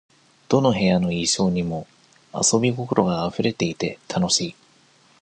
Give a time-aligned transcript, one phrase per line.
[0.49, 1.85] どの部屋の意匠にも、
[2.33, 4.55] 遊び心があふれていて、楽しい。